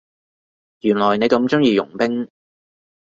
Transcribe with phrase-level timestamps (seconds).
[0.79, 2.27] 原來你咁鍾意傭兵